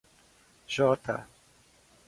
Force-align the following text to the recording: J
J 0.71 1.27